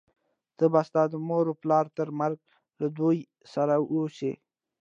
ته 0.57 0.65
به 0.71 0.81
ستا 0.87 1.03
د 1.11 1.13
مور 1.27 1.45
و 1.49 1.57
پلار 1.61 1.85
تر 1.97 2.07
مرګه 2.19 2.45
له 2.79 2.87
دوی 2.97 3.17
سره 3.53 3.75
اوسې، 3.93 4.31